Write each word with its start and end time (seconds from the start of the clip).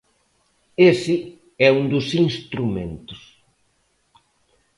Ese 0.91 1.15
é 1.67 1.69
un 1.79 1.83
dos 1.93 2.07
instrumentos. 2.25 3.21